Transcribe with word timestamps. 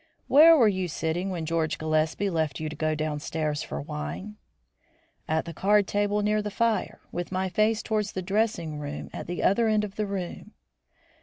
"Where 0.27 0.57
were 0.57 0.67
you 0.67 0.87
sitting 0.87 1.29
when 1.29 1.45
George 1.45 1.77
Gillespie 1.77 2.31
left 2.31 2.59
you 2.59 2.69
to 2.69 2.75
go 2.75 2.95
downstairs 2.95 3.61
for 3.61 3.79
wine?" 3.79 4.35
"At 5.27 5.45
the 5.45 5.53
card 5.53 5.85
table 5.85 6.23
near 6.23 6.41
the 6.41 6.49
fire, 6.49 7.01
with 7.11 7.31
my 7.31 7.49
face 7.49 7.83
towards 7.83 8.13
the 8.13 8.23
dressing 8.23 8.79
room 8.79 9.11
at 9.13 9.27
the 9.27 9.43
other 9.43 9.67
end 9.67 9.83
of 9.83 9.97
the 9.97 10.07
room." 10.07 10.53